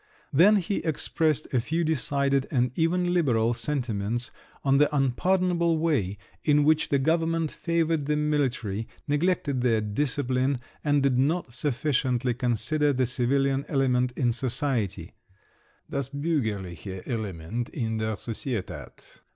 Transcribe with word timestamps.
Then 0.33 0.55
he 0.55 0.77
expressed 0.77 1.53
a 1.53 1.61
few 1.61 1.83
decided 1.83 2.47
and 2.49 2.71
even 2.75 3.13
liberal 3.13 3.53
sentiments 3.53 4.31
on 4.63 4.79
the 4.79 4.89
unpardonable 4.95 5.77
way 5.77 6.17
in 6.43 6.63
which 6.63 6.89
the 6.89 6.97
government 6.97 7.51
favoured 7.51 8.07
the 8.07 8.15
military, 8.15 8.87
neglected 9.07 9.61
their 9.61 9.79
discipline, 9.79 10.59
and 10.83 11.03
did 11.03 11.19
not 11.19 11.53
sufficiently 11.53 12.33
consider 12.33 12.93
the 12.93 13.05
civilian 13.05 13.63
element 13.67 14.11
in 14.15 14.33
society 14.33 15.13
(das 15.87 16.09
bürgerliche 16.09 17.03
Element 17.07 17.69
in 17.69 17.97
der 17.97 18.15
Societät!) 18.15 19.19